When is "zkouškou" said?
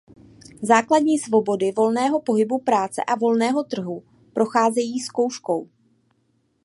4.99-5.69